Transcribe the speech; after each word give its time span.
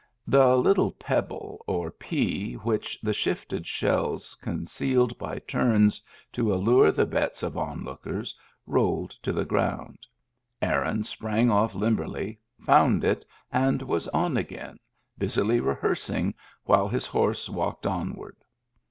The 0.25 0.57
little 0.57 0.89
pebble, 0.93 1.63
or 1.67 1.91
pea, 1.91 2.55
which 2.55 2.97
the 3.03 3.13
shifted 3.13 3.67
shells 3.67 4.33
concealed 4.33 5.15
by 5.19 5.37
turns 5.37 6.01
to 6.31 6.51
allure 6.51 6.91
the 6.91 7.05
bets 7.05 7.43
of 7.43 7.55
onlookers, 7.55 8.35
rolled 8.65 9.11
to 9.21 9.31
the 9.31 9.45
ground. 9.45 9.99
Aaron 10.59 11.03
sprang 11.03 11.51
off 11.51 11.75
limberly, 11.75 12.39
found 12.59 13.03
it, 13.03 13.23
and 13.51 13.83
was 13.83 14.07
on 14.07 14.37
again, 14.37 14.79
busily 15.19 15.59
rehearsing 15.59 16.33
while 16.63 16.87
his 16.87 17.05
horse 17.05 17.47
walked 17.47 17.85
onward. 17.85 18.37